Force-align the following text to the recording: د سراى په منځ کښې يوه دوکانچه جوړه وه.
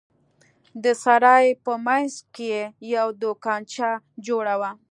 د 0.83 0.85
سراى 1.03 1.45
په 1.63 1.73
منځ 1.85 2.13
کښې 2.35 2.61
يوه 2.95 3.11
دوکانچه 3.21 3.89
جوړه 4.27 4.55
وه. 4.61 4.71